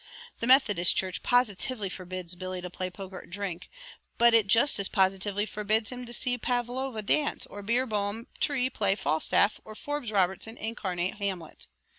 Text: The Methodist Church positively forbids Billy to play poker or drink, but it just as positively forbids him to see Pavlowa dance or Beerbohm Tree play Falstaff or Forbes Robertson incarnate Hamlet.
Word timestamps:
The 0.39 0.47
Methodist 0.47 0.95
Church 0.95 1.21
positively 1.21 1.87
forbids 1.87 2.33
Billy 2.33 2.59
to 2.61 2.71
play 2.71 2.89
poker 2.89 3.19
or 3.19 3.25
drink, 3.27 3.69
but 4.17 4.33
it 4.33 4.47
just 4.47 4.79
as 4.79 4.87
positively 4.89 5.45
forbids 5.45 5.91
him 5.91 6.07
to 6.07 6.11
see 6.13 6.39
Pavlowa 6.39 7.03
dance 7.05 7.45
or 7.45 7.61
Beerbohm 7.61 8.25
Tree 8.39 8.67
play 8.71 8.95
Falstaff 8.95 9.61
or 9.63 9.75
Forbes 9.75 10.11
Robertson 10.11 10.57
incarnate 10.57 11.17
Hamlet. 11.17 11.67